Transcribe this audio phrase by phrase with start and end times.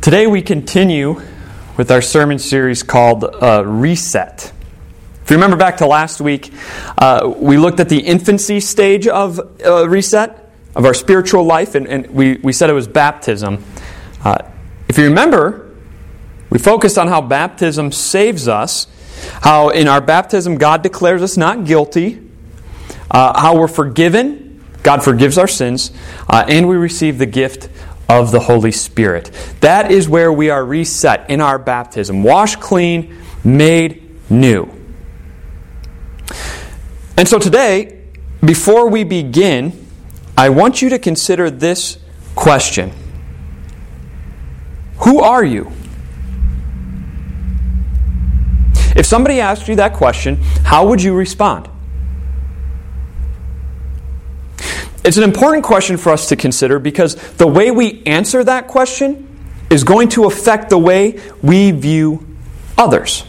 [0.00, 1.20] Today we continue
[1.76, 4.50] with our sermon series called uh, Reset.
[5.22, 6.54] If you remember back to last week,
[6.96, 11.86] uh, we looked at the infancy stage of uh, reset, of our spiritual life, and,
[11.86, 13.62] and, we, we said it was baptism.
[14.24, 14.38] Uh,
[14.88, 15.76] if you remember,
[16.48, 18.86] we focused on how baptism saves us,
[19.42, 22.26] how in our baptism God declares us not guilty,
[23.10, 25.92] uh, how we're forgiven, God forgives our sins,
[26.26, 27.68] uh, and we receive the gift
[28.10, 29.30] of the Holy Spirit.
[29.60, 34.68] That is where we are reset in our baptism, washed clean, made new.
[37.16, 38.02] And so today,
[38.44, 39.86] before we begin,
[40.36, 41.98] I want you to consider this
[42.34, 42.92] question
[44.98, 45.70] Who are you?
[48.96, 51.69] If somebody asked you that question, how would you respond?
[55.02, 59.26] It's an important question for us to consider because the way we answer that question
[59.70, 62.26] is going to affect the way we view
[62.76, 63.24] others.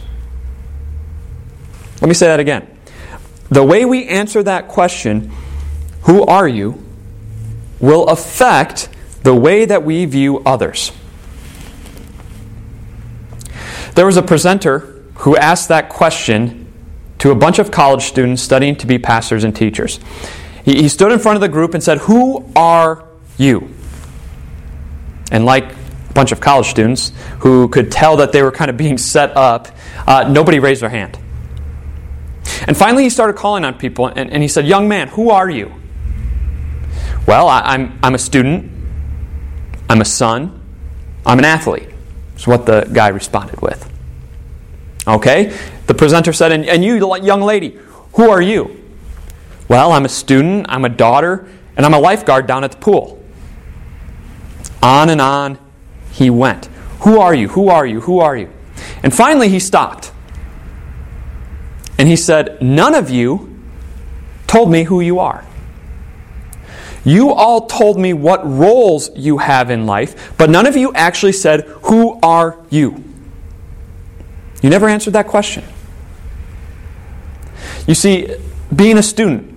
[2.00, 2.68] Let me say that again.
[3.48, 5.30] The way we answer that question,
[6.02, 6.84] who are you,
[7.80, 8.88] will affect
[9.22, 10.92] the way that we view others.
[13.94, 16.66] There was a presenter who asked that question
[17.18, 20.00] to a bunch of college students studying to be pastors and teachers.
[20.64, 23.68] He, he stood in front of the group and said, Who are you?
[25.30, 28.76] And like a bunch of college students who could tell that they were kind of
[28.76, 29.68] being set up,
[30.06, 31.18] uh, nobody raised their hand.
[32.66, 35.48] And finally, he started calling on people, and, and he said, Young man, who are
[35.48, 35.72] you?
[37.26, 38.70] Well, I, I'm, I'm a student,
[39.88, 40.60] I'm a son,
[41.24, 41.88] I'm an athlete.
[42.36, 43.88] Is what the guy responded with.
[45.06, 45.56] Okay?
[45.86, 47.78] The presenter said, And, and you, young lady,
[48.14, 48.81] who are you?
[49.72, 53.24] Well, I'm a student, I'm a daughter, and I'm a lifeguard down at the pool.
[54.82, 55.58] On and on
[56.10, 56.66] he went.
[57.04, 57.48] Who are you?
[57.48, 58.02] Who are you?
[58.02, 58.52] Who are you?
[59.02, 60.12] And finally he stopped.
[61.96, 63.58] And he said, None of you
[64.46, 65.42] told me who you are.
[67.02, 71.32] You all told me what roles you have in life, but none of you actually
[71.32, 73.02] said, Who are you?
[74.60, 75.64] You never answered that question.
[77.86, 78.36] You see,
[78.76, 79.51] being a student,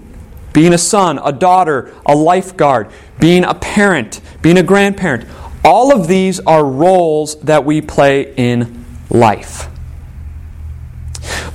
[0.56, 2.90] being a son, a daughter, a lifeguard,
[3.20, 5.28] being a parent, being a grandparent.
[5.66, 9.68] All of these are roles that we play in life.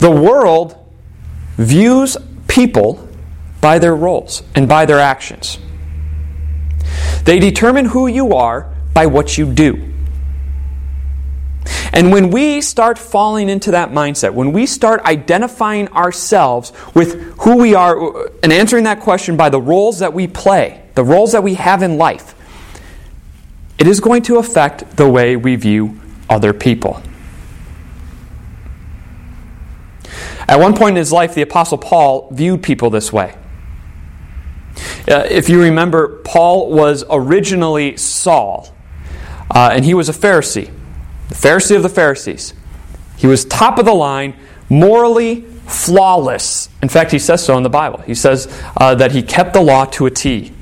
[0.00, 0.76] The world
[1.56, 3.08] views people
[3.62, 5.58] by their roles and by their actions.
[7.24, 9.89] They determine who you are by what you do.
[11.92, 17.56] And when we start falling into that mindset, when we start identifying ourselves with who
[17.56, 21.42] we are and answering that question by the roles that we play, the roles that
[21.42, 22.34] we have in life,
[23.78, 25.98] it is going to affect the way we view
[26.28, 27.02] other people.
[30.48, 33.36] At one point in his life, the Apostle Paul viewed people this way.
[35.08, 38.74] Uh, if you remember, Paul was originally Saul,
[39.50, 40.70] uh, and he was a Pharisee
[41.30, 42.52] the Pharisee of the Pharisees.
[43.16, 44.36] He was top of the line,
[44.68, 46.68] morally flawless.
[46.82, 47.98] In fact, he says so in the Bible.
[48.00, 50.52] He says uh, that he kept the law to a T.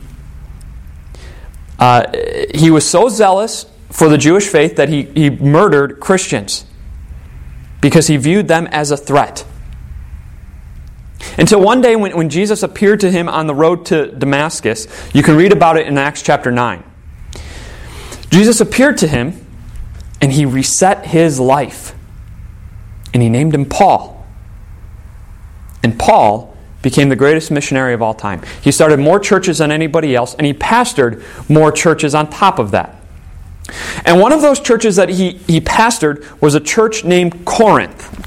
[1.78, 2.12] Uh,
[2.54, 6.66] he was so zealous for the Jewish faith that he, he murdered Christians
[7.80, 9.46] because he viewed them as a threat.
[11.38, 15.22] Until one day, when, when Jesus appeared to him on the road to Damascus, you
[15.22, 16.82] can read about it in Acts chapter 9.
[18.30, 19.46] Jesus appeared to him
[20.20, 21.94] and he reset his life.
[23.14, 24.26] And he named him Paul.
[25.82, 28.42] And Paul became the greatest missionary of all time.
[28.62, 32.70] He started more churches than anybody else, and he pastored more churches on top of
[32.72, 32.96] that.
[34.04, 38.26] And one of those churches that he, he pastored was a church named Corinth.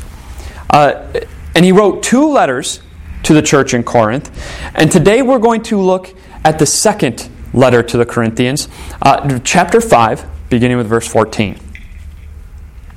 [0.70, 1.22] Uh,
[1.56, 2.82] and he wrote two letters
[3.24, 4.32] to the church in Corinth.
[4.76, 6.14] And today we're going to look
[6.44, 8.68] at the second letter to the Corinthians,
[9.02, 11.71] uh, chapter 5, beginning with verse 14.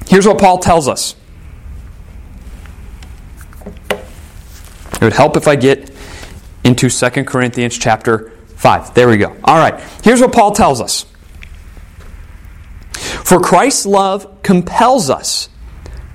[0.06, 1.16] Here's what Paul tells us.
[3.90, 5.90] It would help if I get
[6.62, 8.94] into 2 Corinthians chapter 5.
[8.94, 9.36] There we go.
[9.44, 9.80] All right.
[10.02, 11.06] Here's what Paul tells us.
[12.92, 15.48] For Christ's love compels us,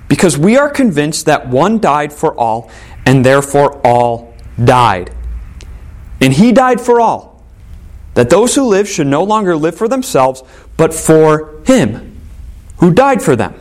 [0.08, 2.70] because we are convinced that one died for all,
[3.06, 5.14] and therefore all died.
[6.20, 7.44] And he died for all,
[8.14, 10.42] that those who live should no longer live for themselves,
[10.76, 12.20] but for him
[12.78, 13.54] who died for them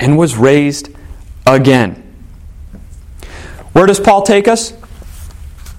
[0.00, 0.88] and was raised
[1.46, 2.02] again.
[3.72, 4.72] Where does Paul take us?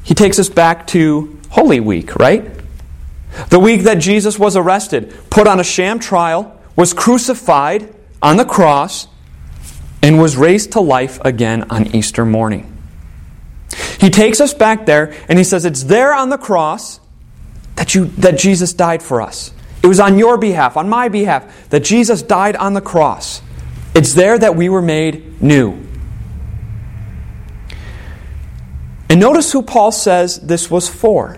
[0.04, 2.50] He takes us back to Holy Week, right?
[3.50, 8.46] The week that Jesus was arrested, put on a sham trial, was crucified on the
[8.46, 9.08] cross
[10.02, 12.68] and was raised to life again on Easter morning.
[14.00, 17.00] He takes us back there and he says, It's there on the cross
[17.76, 19.54] that, you, that Jesus died for us.
[19.84, 23.42] It was on your behalf, on my behalf, that Jesus died on the cross.
[23.94, 25.78] It's there that we were made new.
[29.10, 31.38] And notice who Paul says this was for.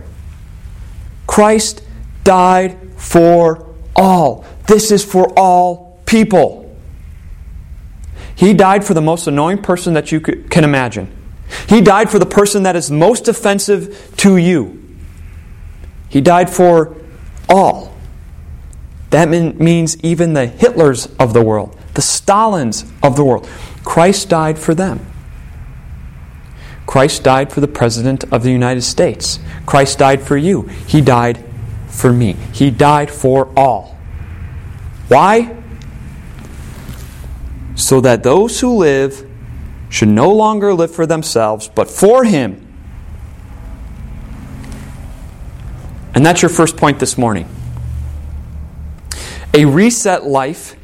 [1.25, 1.83] Christ
[2.23, 4.45] died for all.
[4.67, 6.75] This is for all people.
[8.35, 11.11] He died for the most annoying person that you can imagine.
[11.67, 14.79] He died for the person that is most offensive to you.
[16.09, 16.95] He died for
[17.50, 17.95] all.
[19.09, 23.50] That means even the Hitlers of the world, the Stalins of the world.
[23.84, 25.06] Christ died for them.
[26.86, 29.40] Christ died for the President of the United States.
[29.66, 30.63] Christ died for you.
[30.88, 31.44] He died
[31.88, 32.34] for me.
[32.51, 33.98] He died for all.
[35.07, 35.56] Why?
[37.75, 39.28] So that those who live
[39.89, 42.60] should no longer live for themselves, but for Him.
[46.16, 47.48] And that's your first point this morning.
[49.54, 50.75] A reset life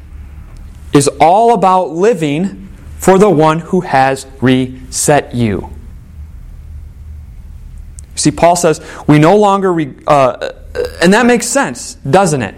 [0.92, 5.70] is all about living for the one who has reset you.
[8.14, 10.50] See, Paul says, we no longer, re- uh,
[11.00, 12.54] and that makes sense, doesn't it?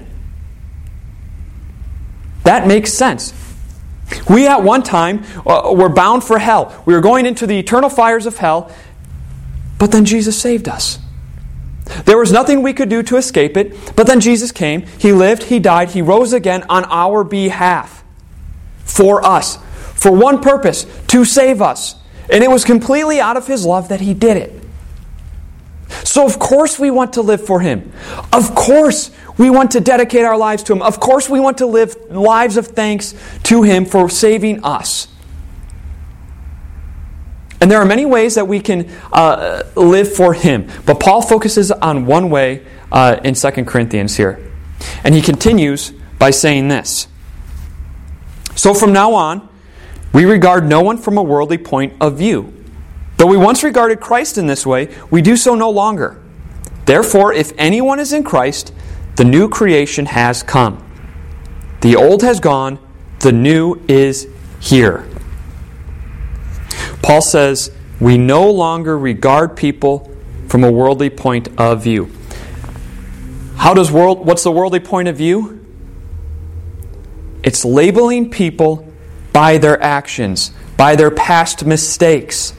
[2.43, 3.32] That makes sense.
[4.29, 6.82] We at one time uh, were bound for hell.
[6.84, 8.75] We were going into the eternal fires of hell,
[9.79, 10.99] but then Jesus saved us.
[12.05, 14.82] There was nothing we could do to escape it, but then Jesus came.
[14.99, 18.01] He lived, He died, He rose again on our behalf
[18.84, 19.58] for us,
[19.94, 21.96] for one purpose to save us.
[22.31, 24.62] And it was completely out of His love that He did it.
[26.05, 27.93] So, of course, we want to live for Him.
[28.32, 30.82] Of course, we want to dedicate our lives to Him.
[30.82, 33.14] Of course, we want to live lives of thanks
[33.44, 35.08] to Him for saving us.
[37.61, 40.69] And there are many ways that we can uh, live for Him.
[40.84, 44.50] But Paul focuses on one way uh, in 2 Corinthians here.
[45.05, 47.06] And he continues by saying this
[48.54, 49.49] So from now on,
[50.12, 52.52] we regard no one from a worldly point of view.
[53.16, 56.20] Though we once regarded Christ in this way, we do so no longer.
[56.87, 58.72] Therefore, if anyone is in Christ,
[59.16, 60.84] the new creation has come.
[61.81, 62.78] The old has gone,
[63.20, 64.28] the new is
[64.60, 65.08] here.
[67.02, 67.70] Paul says,
[68.00, 70.10] we no longer regard people
[70.48, 72.10] from a worldly point of view.
[73.56, 75.61] How does world what's the worldly point of view?
[77.42, 78.88] It's labeling people
[79.32, 82.54] by their actions, by their past mistakes.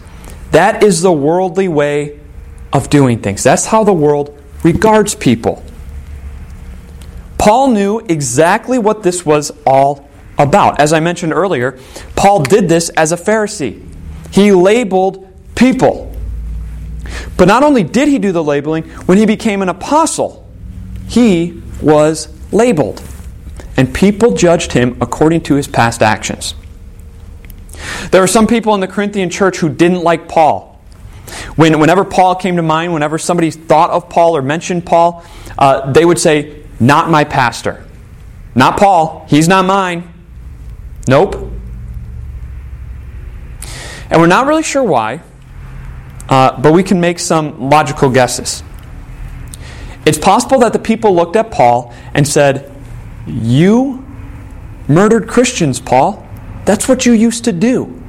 [0.51, 2.19] That is the worldly way
[2.71, 3.43] of doing things.
[3.43, 5.63] That's how the world regards people.
[7.37, 10.79] Paul knew exactly what this was all about.
[10.79, 11.77] As I mentioned earlier,
[12.15, 13.85] Paul did this as a Pharisee.
[14.31, 16.15] He labeled people.
[17.37, 20.47] But not only did he do the labeling, when he became an apostle,
[21.07, 23.01] he was labeled.
[23.75, 26.55] And people judged him according to his past actions.
[28.11, 30.69] There were some people in the Corinthian church who didn't like Paul.
[31.55, 35.25] When, whenever Paul came to mind, whenever somebody thought of Paul or mentioned Paul,
[35.57, 37.85] uh, they would say, Not my pastor.
[38.55, 39.25] Not Paul.
[39.29, 40.13] He's not mine.
[41.07, 41.51] Nope.
[44.09, 45.21] And we're not really sure why,
[46.29, 48.61] uh, but we can make some logical guesses.
[50.05, 52.72] It's possible that the people looked at Paul and said,
[53.25, 54.05] You
[54.87, 56.27] murdered Christians, Paul.
[56.65, 57.99] That's what you used to do.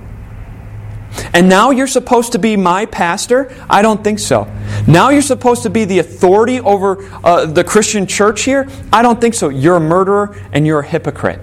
[1.33, 3.53] And now you're supposed to be my pastor?
[3.71, 4.53] I don't think so.
[4.87, 8.69] Now you're supposed to be the authority over uh, the Christian church here?
[8.93, 9.49] I don't think so.
[9.49, 11.41] You're a murderer and you're a hypocrite.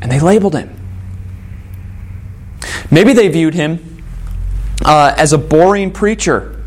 [0.00, 0.76] And they labeled him.
[2.90, 4.02] Maybe they viewed him
[4.84, 6.62] uh, as a boring preacher.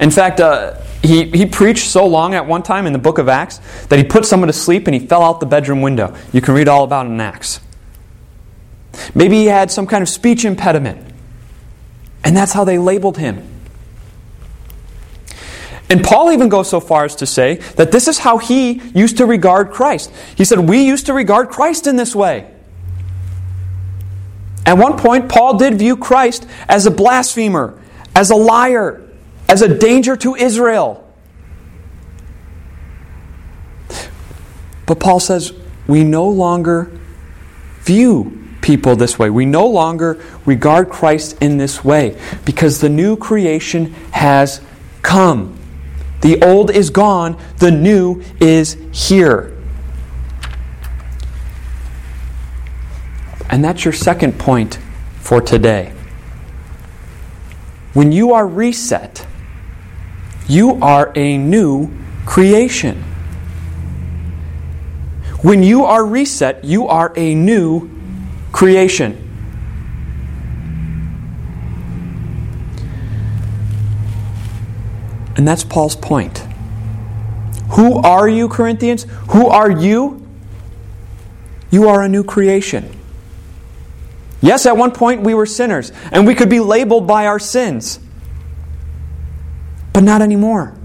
[0.00, 3.28] In fact, uh, he, he preached so long at one time in the book of
[3.28, 6.14] Acts that he put someone to sleep and he fell out the bedroom window.
[6.32, 7.60] You can read all about it in Acts.
[9.14, 11.06] Maybe he had some kind of speech impediment.
[12.22, 13.46] And that's how they labeled him.
[15.88, 19.16] And Paul even goes so far as to say that this is how he used
[19.16, 20.12] to regard Christ.
[20.36, 22.48] He said, We used to regard Christ in this way.
[24.64, 27.82] At one point, Paul did view Christ as a blasphemer,
[28.14, 29.09] as a liar,
[29.50, 31.04] as a danger to Israel.
[34.86, 35.52] But Paul says,
[35.88, 36.96] We no longer
[37.80, 39.28] view people this way.
[39.28, 44.60] We no longer regard Christ in this way because the new creation has
[45.02, 45.58] come.
[46.20, 49.56] The old is gone, the new is here.
[53.48, 54.78] And that's your second point
[55.18, 55.92] for today.
[57.94, 59.26] When you are reset,
[60.50, 61.90] you are a new
[62.26, 63.04] creation.
[65.42, 67.88] When you are reset, you are a new
[68.50, 69.28] creation.
[75.36, 76.38] And that's Paul's point.
[77.70, 79.06] Who are you, Corinthians?
[79.30, 80.26] Who are you?
[81.70, 82.96] You are a new creation.
[84.42, 88.00] Yes, at one point we were sinners, and we could be labeled by our sins.
[89.92, 90.76] But not anymore.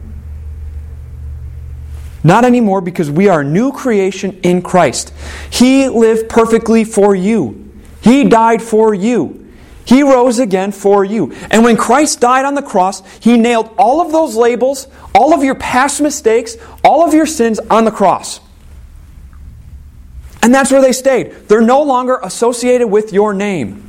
[2.23, 5.13] Not anymore because we are a new creation in Christ.
[5.51, 7.71] He lived perfectly for you,
[8.01, 9.41] He died for you.
[9.85, 11.31] He rose again for you.
[11.51, 15.43] And when Christ died on the cross, He nailed all of those labels, all of
[15.43, 18.39] your past mistakes, all of your sins on the cross.
[20.41, 21.31] And that's where they stayed.
[21.47, 23.83] They're no longer associated with your name.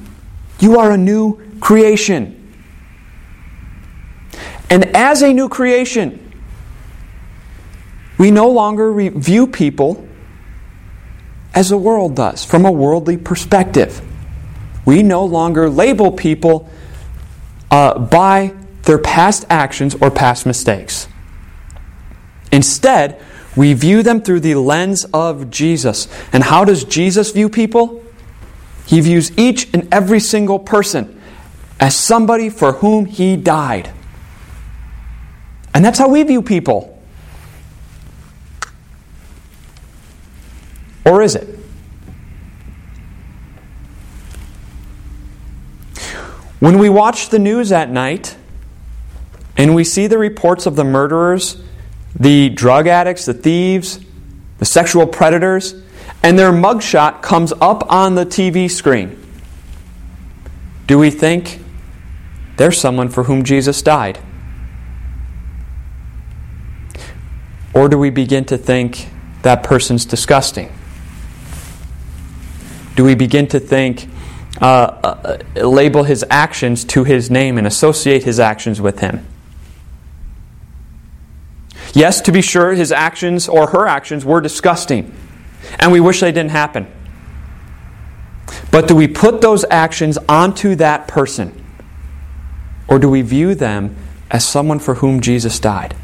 [0.58, 2.35] You are a new creation.
[4.68, 6.22] And as a new creation,
[8.18, 10.06] we no longer view people
[11.54, 14.02] as the world does, from a worldly perspective.
[14.84, 16.68] We no longer label people
[17.70, 21.08] uh, by their past actions or past mistakes.
[22.52, 23.20] Instead,
[23.56, 26.08] we view them through the lens of Jesus.
[26.32, 28.04] And how does Jesus view people?
[28.86, 31.20] He views each and every single person
[31.80, 33.90] as somebody for whom he died.
[35.76, 36.98] And that's how we view people.
[41.04, 41.46] Or is it?
[46.60, 48.38] When we watch the news at night
[49.58, 51.62] and we see the reports of the murderers
[52.18, 54.00] the drug addicts, the thieves,
[54.56, 55.74] the sexual predators,
[56.22, 59.22] and their mugshot comes up on the TV screen.
[60.86, 61.62] Do we think
[62.56, 64.18] they're someone for whom Jesus died?
[67.76, 69.10] Or do we begin to think
[69.42, 70.72] that person's disgusting?
[72.94, 74.08] Do we begin to think,
[74.62, 79.26] uh, uh, label his actions to his name and associate his actions with him?
[81.92, 85.14] Yes, to be sure, his actions or her actions were disgusting,
[85.78, 86.90] and we wish they didn't happen.
[88.70, 91.52] But do we put those actions onto that person?
[92.88, 93.96] Or do we view them
[94.30, 95.94] as someone for whom Jesus died?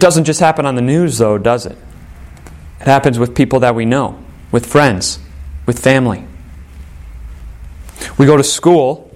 [0.00, 1.76] It doesn't just happen on the news, though, does it?
[2.80, 4.18] It happens with people that we know,
[4.50, 5.18] with friends,
[5.66, 6.24] with family.
[8.16, 9.14] We go to school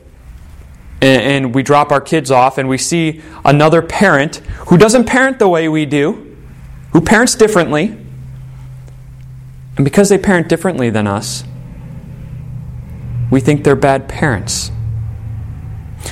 [1.01, 5.39] and, and we drop our kids off and we see another parent who doesn't parent
[5.39, 6.37] the way we do,
[6.93, 7.87] who parents differently.
[9.77, 11.45] And because they parent differently than us,
[13.31, 14.71] we think they're bad parents.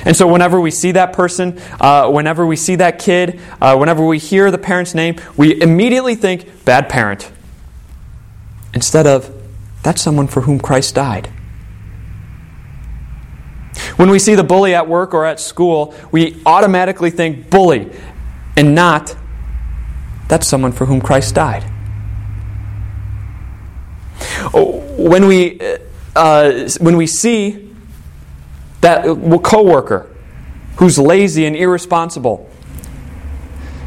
[0.05, 4.05] And so, whenever we see that person, uh, whenever we see that kid, uh, whenever
[4.05, 7.31] we hear the parent's name, we immediately think, bad parent.
[8.75, 9.31] Instead of,
[9.83, 11.29] that's someone for whom Christ died.
[13.97, 17.91] When we see the bully at work or at school, we automatically think bully
[18.57, 19.17] and not
[20.33, 21.63] that's someone for whom Christ died.
[24.55, 25.61] When we,
[26.17, 27.72] uh, when we see
[28.83, 29.05] that
[29.43, 30.09] coworker
[30.77, 32.49] who's lazy and irresponsible,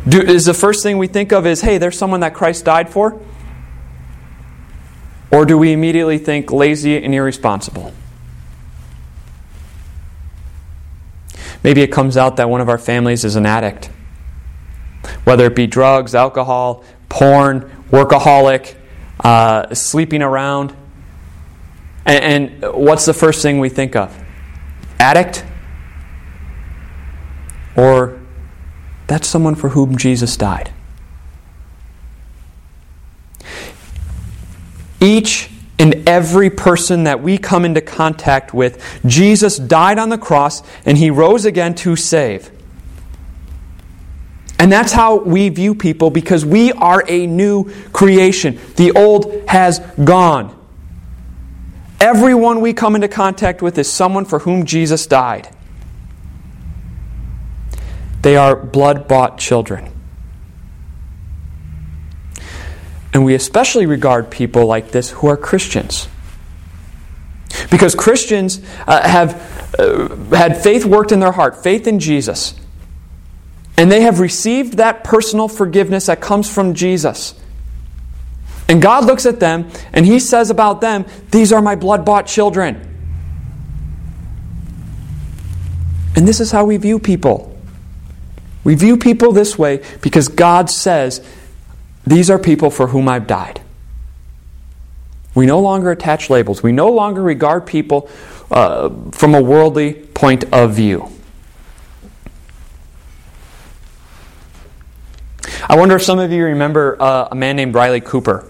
[0.08, 2.90] do, is the first thing we think of is, hey, there's someone that Christ died
[2.90, 3.20] for?
[5.32, 7.94] Or do we immediately think lazy and irresponsible?
[11.64, 13.90] Maybe it comes out that one of our families is an addict,
[15.24, 18.76] whether it be drugs, alcohol, porn, workaholic,
[19.24, 20.76] uh, sleeping around.
[22.06, 24.16] And, and what's the first thing we think of?
[25.00, 25.44] Addict?
[27.76, 28.20] Or
[29.08, 30.72] that's someone for whom Jesus died.
[35.02, 38.82] Each and every person that we come into contact with.
[39.06, 42.52] Jesus died on the cross and he rose again to save.
[44.58, 48.60] And that's how we view people because we are a new creation.
[48.78, 50.58] The old has gone.
[52.00, 55.50] Everyone we come into contact with is someone for whom Jesus died.
[58.22, 59.92] They are blood bought children.
[63.14, 66.10] And we especially regard people like this who are Christians.
[67.72, 72.60] Because Christians uh, have uh, had faith worked in their heart, faith in Jesus.
[73.78, 77.36] And they have received that personal forgiveness that comes from Jesus.
[78.68, 82.26] And God looks at them and He says about them, These are my blood bought
[82.28, 82.92] children.
[86.16, 87.52] And this is how we view people.
[88.64, 91.26] We view people this way because God says,
[92.08, 93.62] These are people for whom I've died.
[95.36, 96.64] We no longer attach labels.
[96.64, 98.10] We no longer regard people
[98.50, 101.10] uh, from a worldly point of view.
[105.68, 108.50] I wonder if some of you remember uh, a man named Riley Cooper.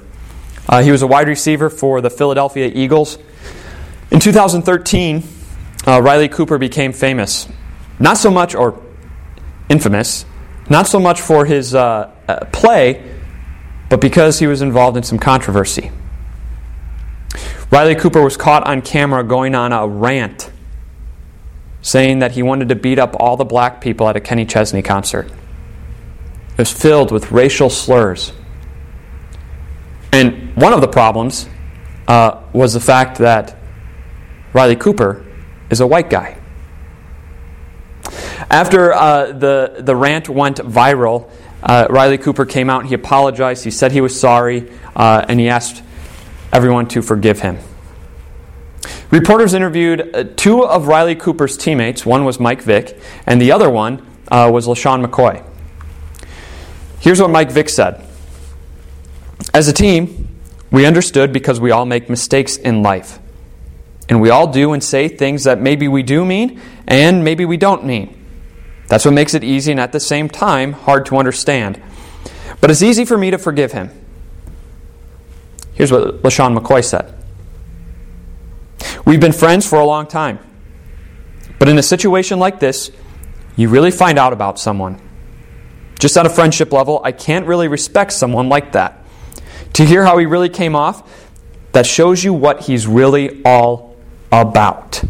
[0.68, 3.18] Uh, he was a wide receiver for the Philadelphia Eagles.
[4.12, 5.24] In 2013,
[5.88, 7.48] uh, Riley Cooper became famous.
[8.00, 8.82] Not so much, or
[9.70, 10.26] infamous,
[10.70, 13.16] not so much for his uh, uh, play,
[13.90, 15.92] but because he was involved in some controversy.
[17.72, 20.52] Riley Cooper was caught on camera going on a rant
[21.86, 24.82] saying that he wanted to beat up all the black people at a Kenny Chesney
[24.82, 25.28] concert.
[25.28, 28.34] It was filled with racial slurs.
[30.16, 31.46] And one of the problems
[32.08, 33.58] uh, was the fact that
[34.54, 35.26] Riley Cooper
[35.70, 36.38] is a white guy.
[38.50, 41.30] After uh, the, the rant went viral,
[41.62, 43.66] uh, Riley Cooper came out and he apologized.
[43.66, 45.84] He said he was sorry, uh, and he asked
[46.54, 47.58] everyone to forgive him.
[49.12, 52.06] Reporters interviewed uh, two of Riley Cooper's teammates.
[52.06, 55.44] One was Mike Vick, and the other one uh, was LeSean McCoy.
[57.02, 58.02] Here's what Mike Vick said
[59.56, 60.28] As a team,
[60.70, 63.20] we understood because we all make mistakes in life.
[64.10, 67.56] And we all do and say things that maybe we do mean and maybe we
[67.56, 68.22] don't mean.
[68.90, 71.82] That's what makes it easy and at the same time hard to understand.
[72.60, 73.92] But it's easy for me to forgive him.
[75.74, 77.16] Here's what LeSean McCoy said
[79.06, 80.40] We've been friends for a long time.
[81.60, 82.92] But in a situation like this,
[83.56, 85.00] you really find out about someone.
[85.98, 89.05] Just at a friendship level, I can't really respect someone like that.
[89.76, 91.10] To hear how he really came off,
[91.74, 93.98] that shows you what he's really all
[94.32, 95.04] about.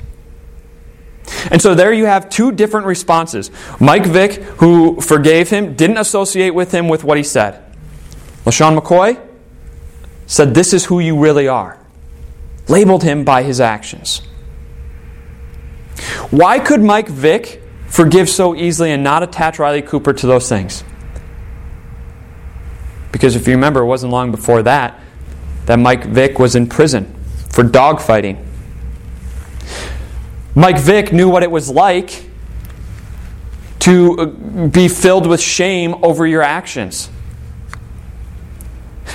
[1.52, 3.52] And so there you have two different responses.
[3.80, 7.64] Mike Vick, who forgave him, didn't associate with him with what he said.
[8.46, 9.20] LeSean McCoy
[10.26, 11.80] said, This is who you really are.
[12.68, 14.22] Labeled him by his actions.
[16.32, 20.84] Why could Mike Vick forgive so easily and not attach Riley Cooper to those things?
[23.16, 25.00] Because if you remember, it wasn't long before that
[25.68, 27.06] that Mike Vick was in prison
[27.50, 28.46] for dogfighting
[30.54, 32.24] Mike Vick knew what it was like
[33.80, 37.10] to uh, be filled with shame over your actions.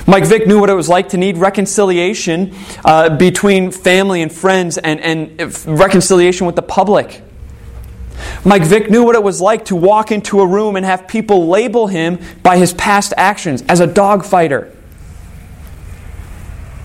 [0.07, 4.77] Mike Vick knew what it was like to need reconciliation uh, between family and friends
[4.77, 7.23] and, and reconciliation with the public.
[8.45, 11.49] Mike Vick knew what it was like to walk into a room and have people
[11.49, 14.75] label him by his past actions as a dog fighter.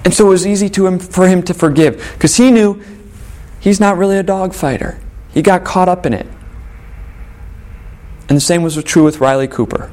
[0.03, 2.83] And so it was easy to him, for him to forgive because he knew
[3.65, 4.99] He's not really a dog fighter.
[5.33, 6.27] He got caught up in it.
[8.29, 9.89] And the same was true with Riley Cooper.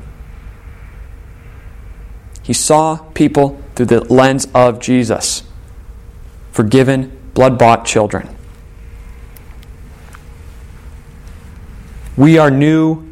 [2.43, 5.45] He saw people through the lens of Jesus,
[6.51, 8.29] forgiven, blood bought children.
[12.17, 13.07] We are new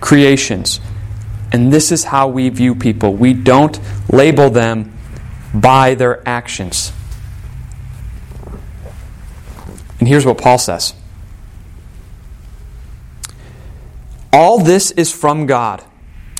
[0.00, 0.80] creations.
[1.52, 3.14] And this is how we view people.
[3.14, 3.78] We don't
[4.12, 4.96] label them
[5.54, 6.92] by their actions.
[9.98, 10.94] And here's what Paul says
[14.32, 15.82] All this is from God,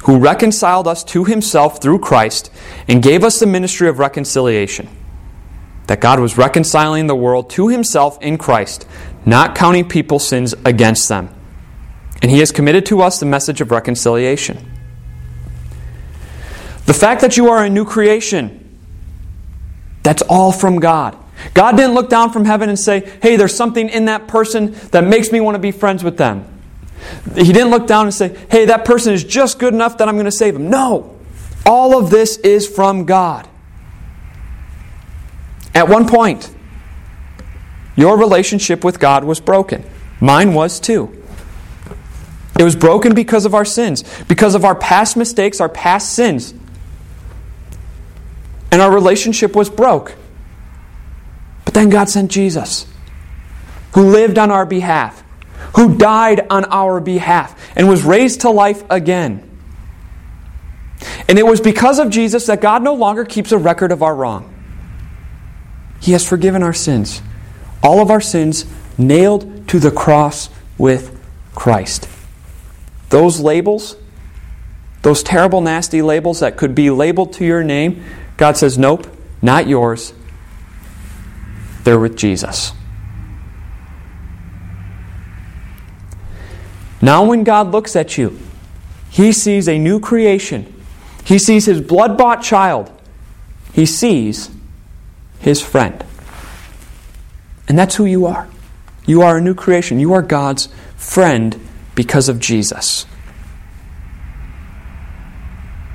[0.02, 2.50] who reconciled us to himself through Christ
[2.86, 4.88] and gave us the ministry of reconciliation.
[5.86, 8.86] That God was reconciling the world to himself in Christ,
[9.24, 11.30] not counting people's sins against them.
[12.22, 14.59] And he has committed to us the message of reconciliation.
[16.87, 18.78] The fact that you are a new creation,
[20.02, 21.16] that's all from God.
[21.54, 25.04] God didn't look down from heaven and say, hey, there's something in that person that
[25.04, 26.46] makes me want to be friends with them.
[27.35, 30.16] He didn't look down and say, hey, that person is just good enough that I'm
[30.16, 30.70] going to save him.
[30.70, 31.16] No.
[31.64, 33.48] All of this is from God.
[35.74, 36.52] At one point,
[37.94, 39.85] your relationship with God was broken.
[40.20, 41.14] Mine was too.
[42.59, 46.53] It was broken because of our sins, because of our past mistakes, our past sins.
[48.73, 50.14] And our relationship was broke.
[51.64, 52.87] But then God sent Jesus,
[53.94, 55.23] who lived on our behalf,
[55.77, 59.44] who died on our behalf, and was raised to life again.
[61.29, 64.14] And it was because of Jesus that God no longer keeps a record of our
[64.14, 64.53] wrong.
[66.01, 67.23] He has forgiven our sins,
[67.83, 68.64] all of our sins
[68.97, 71.16] nailed to the cross with
[71.55, 72.09] Christ.
[73.11, 73.97] Those labels,
[75.03, 78.05] those terrible, nasty labels that could be labeled to your name,
[78.37, 79.07] God says, Nope,
[79.40, 80.12] not yours.
[81.85, 82.73] They're with Jesus.
[87.01, 88.38] Now, when God looks at you,
[89.09, 90.75] he sees a new creation.
[91.25, 92.90] He sees his blood bought child.
[93.73, 94.51] He sees
[95.38, 96.05] his friend.
[97.68, 98.49] And that's who you are.
[99.07, 100.01] You are a new creation.
[100.01, 101.67] You are God's friend
[101.98, 103.06] because of Jesus.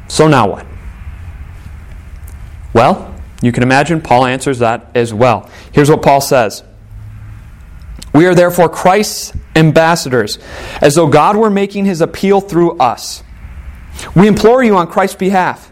[0.09, 0.65] So now what?
[2.73, 5.49] Well, you can imagine Paul answers that as well.
[5.71, 6.61] Here's what Paul says
[8.13, 10.39] We are therefore Christ's ambassadors,
[10.81, 13.23] as though God were making his appeal through us.
[14.13, 15.71] We implore you on Christ's behalf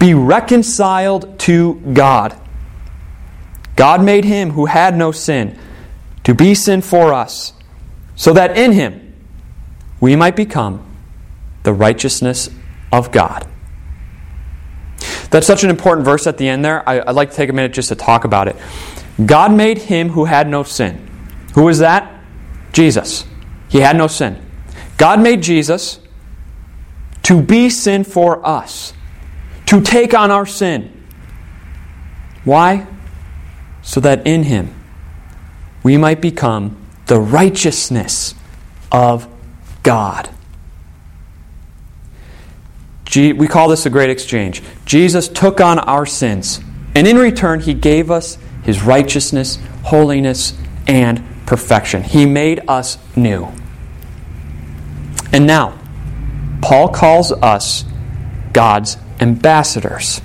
[0.00, 2.36] be reconciled to God.
[3.76, 5.56] God made him who had no sin
[6.24, 7.52] to be sin for us,
[8.16, 9.09] so that in him
[10.00, 10.84] we might become
[11.62, 12.48] the righteousness
[12.92, 13.46] of God.
[15.30, 16.86] That's such an important verse at the end there.
[16.88, 18.56] I, would like to take a minute just to talk about it.
[19.24, 21.08] God made him who had no sin.
[21.54, 22.22] Who was that?
[22.72, 23.24] Jesus.
[23.68, 24.40] He had no sin.
[24.96, 26.00] God made Jesus
[27.22, 28.92] to be sin for us,
[29.66, 31.06] to take on our sin.
[32.44, 32.86] Why?
[33.82, 34.74] So that in him
[35.82, 38.34] we might become the righteousness
[38.90, 39.28] of
[39.82, 40.30] God.
[43.14, 44.62] We call this a great exchange.
[44.84, 46.60] Jesus took on our sins,
[46.94, 52.02] and in return, he gave us his righteousness, holiness, and perfection.
[52.02, 53.48] He made us new.
[55.32, 55.78] And now,
[56.62, 57.84] Paul calls us
[58.52, 60.20] God's ambassadors.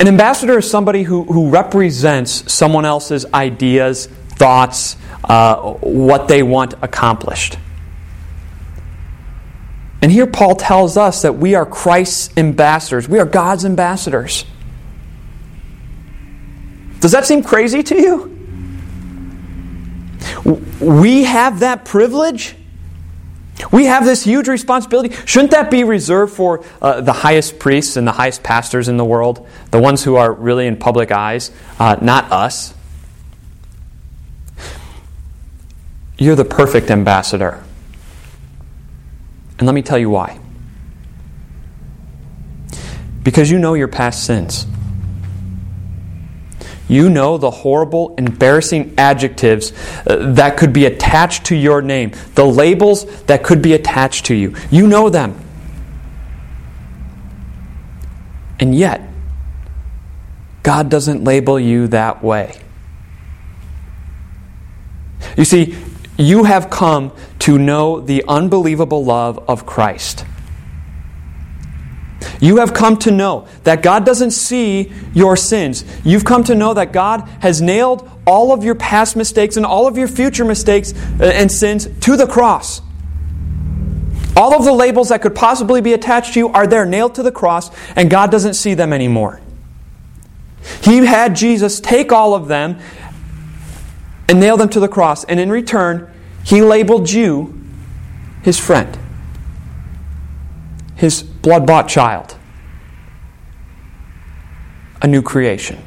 [0.00, 4.96] An ambassador is somebody who, who represents someone else's ideas, thoughts,
[5.28, 7.58] uh, what they want accomplished.
[10.02, 13.08] And here Paul tells us that we are Christ's ambassadors.
[13.08, 14.44] We are God's ambassadors.
[17.00, 18.30] Does that seem crazy to you?
[20.80, 22.54] We have that privilege.
[23.72, 25.14] We have this huge responsibility.
[25.24, 29.04] Shouldn't that be reserved for uh, the highest priests and the highest pastors in the
[29.04, 32.74] world, the ones who are really in public eyes, uh, not us?
[36.24, 37.62] You're the perfect ambassador.
[39.58, 40.40] And let me tell you why.
[43.22, 44.66] Because you know your past sins.
[46.88, 49.74] You know the horrible, embarrassing adjectives
[50.06, 54.34] uh, that could be attached to your name, the labels that could be attached to
[54.34, 54.56] you.
[54.70, 55.38] You know them.
[58.58, 59.02] And yet,
[60.62, 62.58] God doesn't label you that way.
[65.36, 65.76] You see,
[66.16, 70.24] you have come to know the unbelievable love of Christ.
[72.40, 75.84] You have come to know that God doesn't see your sins.
[76.04, 79.86] You've come to know that God has nailed all of your past mistakes and all
[79.86, 82.80] of your future mistakes uh, and sins to the cross.
[84.36, 87.22] All of the labels that could possibly be attached to you are there, nailed to
[87.22, 89.40] the cross, and God doesn't see them anymore.
[90.82, 92.80] He had Jesus take all of them
[94.28, 95.24] and nail them to the cross.
[95.24, 96.12] And in return,
[96.44, 97.60] he labeled you
[98.42, 98.98] his friend,
[100.96, 102.36] his blood bought child,
[105.00, 105.82] a new creation.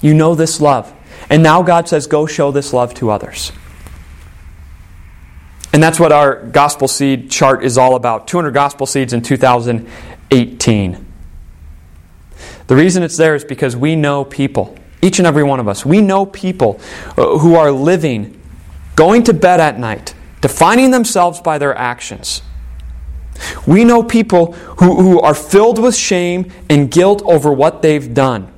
[0.00, 0.92] You know this love.
[1.30, 3.52] And now God says, go show this love to others.
[5.72, 11.06] And that's what our gospel seed chart is all about 200 gospel seeds in 2018.
[12.66, 15.84] The reason it's there is because we know people each and every one of us.
[15.84, 16.80] We know people
[17.18, 18.40] uh, who are living,
[18.96, 22.42] going to bed at night, defining themselves by their actions.
[23.66, 28.52] We know people who, who are filled with shame and guilt over what they've done.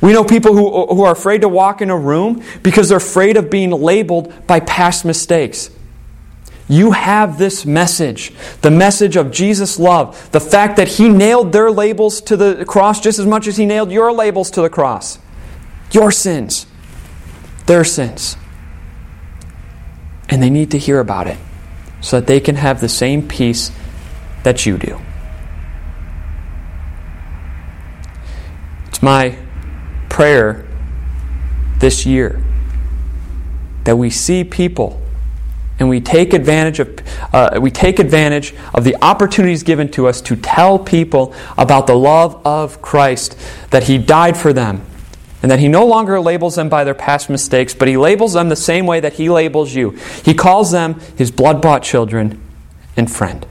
[0.00, 3.36] We know people who, who are afraid to walk in a room because they're afraid
[3.36, 5.70] of being labeled by past mistakes.
[6.68, 11.70] You have this message the message of Jesus' love, the fact that He nailed their
[11.70, 15.18] labels to the cross just as much as He nailed your labels to the cross.
[15.92, 16.66] Your sins,
[17.66, 18.36] their sins.
[20.28, 21.36] And they need to hear about it
[22.00, 23.70] so that they can have the same peace
[24.42, 25.00] that you do.
[28.88, 29.38] It's my
[30.08, 30.66] prayer
[31.78, 32.42] this year
[33.84, 35.03] that we see people
[35.78, 37.00] and we take advantage of
[37.32, 41.96] uh, we take advantage of the opportunities given to us to tell people about the
[41.96, 43.36] love of Christ
[43.70, 44.84] that he died for them
[45.42, 48.48] and that he no longer labels them by their past mistakes but he labels them
[48.48, 49.90] the same way that he labels you
[50.24, 52.40] he calls them his blood-bought children
[52.96, 53.46] and friend.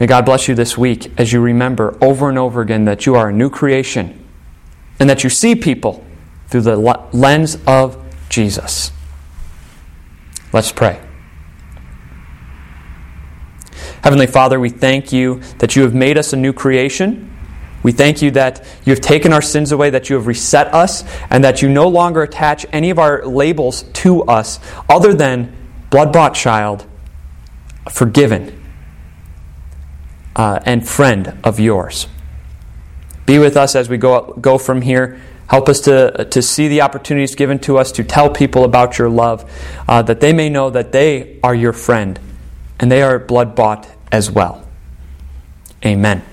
[0.00, 3.14] May God bless you this week as you remember over and over again that you
[3.14, 4.18] are a new creation
[4.98, 6.04] and that you see people
[6.48, 7.96] through the lens of
[8.28, 8.90] Jesus.
[10.52, 11.00] Let's pray.
[14.02, 17.30] Heavenly Father, we thank you that you have made us a new creation.
[17.82, 21.04] We thank you that you have taken our sins away, that you have reset us,
[21.30, 25.56] and that you no longer attach any of our labels to us other than
[25.90, 26.86] blood bought child,
[27.90, 28.62] forgiven,
[30.36, 32.06] uh, and friend of yours.
[33.24, 35.20] Be with us as we go, go from here.
[35.52, 39.10] Help us to, to see the opportunities given to us to tell people about your
[39.10, 39.44] love,
[39.86, 42.18] uh, that they may know that they are your friend
[42.80, 44.66] and they are blood bought as well.
[45.84, 46.24] Amen.